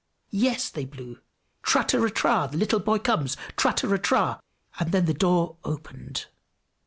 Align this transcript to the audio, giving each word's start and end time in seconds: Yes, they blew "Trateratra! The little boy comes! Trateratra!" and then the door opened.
Yes, 0.33 0.71
they 0.71 0.83
blew 0.83 1.19
"Trateratra! 1.61 2.49
The 2.49 2.57
little 2.57 2.79
boy 2.79 2.97
comes! 2.97 3.37
Trateratra!" 3.55 4.39
and 4.79 4.91
then 4.91 5.05
the 5.05 5.13
door 5.13 5.57
opened. 5.63 6.25